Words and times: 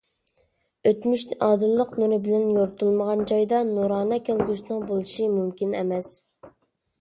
ئۆتمۈش 0.91 1.25
ئادىللىق 1.47 1.91
نۇرى 2.03 2.17
بىلەن 2.27 2.47
يورۇتۇلمىغان 2.53 3.21
جايدا 3.33 3.61
نۇرانە 3.69 4.19
كەلگۈسىنىڭ 4.31 4.81
بولۇشى 4.89 5.29
مۇمكىن 5.37 5.79
ئەمەس. 5.83 6.11